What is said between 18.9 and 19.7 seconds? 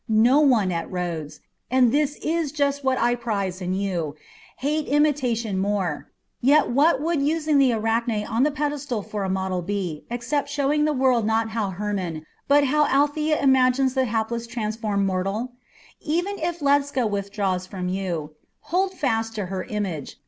fast to her